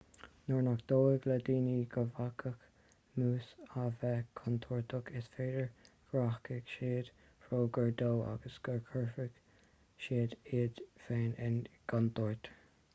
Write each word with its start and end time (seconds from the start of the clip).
nuair 0.45 0.61
nach 0.67 0.79
dóigh 0.91 1.25
le 1.31 1.35
daoine 1.47 1.73
go 1.95 2.03
bhféadfadh 2.13 2.63
mús 3.17 3.49
a 3.81 3.83
bheith 4.03 4.31
contúirteach 4.39 5.11
is 5.21 5.29
féidir 5.37 5.67
go 6.13 6.23
rachaidh 6.23 6.71
siad 6.73 7.13
róghar 7.51 7.93
dó 8.01 8.09
agus 8.31 8.57
go 8.69 8.77
gcuirfidh 8.89 9.37
siad 10.07 10.35
iad 10.61 10.83
féin 11.07 11.39
i 11.51 11.55
gcontúirt 11.69 12.55